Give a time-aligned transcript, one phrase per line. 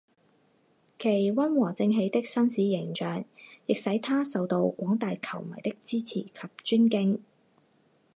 [0.97, 3.23] 其温和正气的绅士形象
[3.67, 6.31] 亦使他受到广大球迷的支持及
[6.63, 7.23] 尊敬。